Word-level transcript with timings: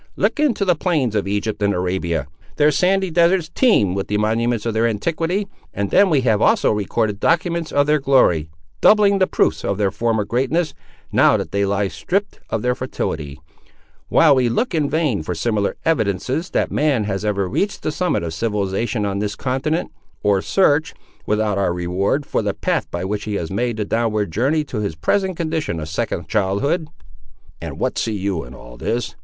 "Look 0.15 0.39
into 0.39 0.65
the 0.65 0.73
plains 0.73 1.13
of 1.13 1.27
Egypt 1.27 1.61
and 1.61 1.75
Arabia; 1.75 2.25
their 2.55 2.71
sandy 2.71 3.11
deserts 3.11 3.51
teem 3.53 3.93
with 3.93 4.07
the 4.07 4.17
monuments 4.17 4.65
of 4.65 4.73
their 4.73 4.87
antiquity; 4.87 5.47
and 5.75 5.91
then 5.91 6.09
we 6.09 6.21
have 6.21 6.41
also 6.41 6.71
recorded 6.71 7.19
documents 7.19 7.71
of 7.71 7.85
their 7.85 7.99
glory; 7.99 8.49
doubling 8.81 9.19
the 9.19 9.27
proofs 9.27 9.63
of 9.63 9.77
their 9.77 9.91
former 9.91 10.25
greatness, 10.25 10.73
now 11.11 11.37
that 11.37 11.51
they 11.51 11.65
lie 11.65 11.87
stripped 11.87 12.39
of 12.49 12.63
their 12.63 12.73
fertility; 12.73 13.39
while 14.09 14.33
we 14.33 14.49
look 14.49 14.73
in 14.73 14.89
vain 14.89 15.21
for 15.21 15.35
similar 15.35 15.77
evidences 15.85 16.49
that 16.49 16.71
man 16.71 17.03
has 17.03 17.23
ever 17.23 17.47
reached 17.47 17.83
the 17.83 17.91
summit 17.91 18.23
of 18.23 18.33
civilisation 18.33 19.05
on 19.05 19.19
this 19.19 19.35
continent, 19.35 19.91
or 20.23 20.41
search, 20.41 20.95
without 21.27 21.59
our 21.59 21.71
reward, 21.75 22.25
for 22.25 22.41
the 22.41 22.55
path 22.55 22.89
by 22.89 23.05
which 23.05 23.25
he 23.25 23.35
has 23.35 23.51
made 23.51 23.77
the 23.77 23.85
downward 23.85 24.31
journey 24.31 24.63
to 24.63 24.79
his 24.79 24.95
present 24.95 25.37
condition 25.37 25.79
of 25.79 25.87
second 25.87 26.27
childhood." 26.27 26.87
"And 27.61 27.77
what 27.77 27.99
see 27.99 28.17
you 28.17 28.43
in 28.43 28.55
all 28.55 28.77
this?" 28.77 29.15